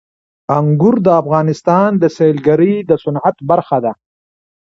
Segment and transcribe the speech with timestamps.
[0.57, 3.93] انګور د افغانستان د سیلګرۍ د صنعت برخه ده.